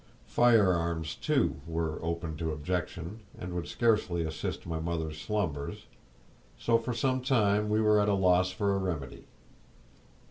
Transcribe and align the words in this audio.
Firearms 0.25 1.13
too 1.13 1.57
were 1.67 2.03
open 2.03 2.35
to 2.37 2.51
objection, 2.51 3.19
and 3.37 3.53
would 3.53 3.67
scarcely 3.67 4.23
assist 4.23 4.65
my 4.65 4.79
mother's 4.79 5.21
slumbers; 5.21 5.85
so 6.57 6.79
for 6.79 6.91
some 6.95 7.21
time 7.21 7.69
we 7.69 7.79
were 7.81 7.99
at 7.99 8.09
a 8.09 8.15
loss 8.15 8.49
for 8.51 8.73
a 8.73 8.79
remedy. 8.79 9.25